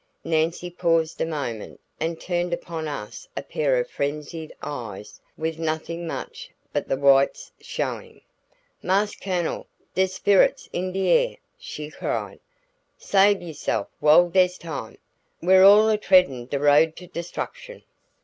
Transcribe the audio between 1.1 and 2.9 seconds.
a moment and turned upon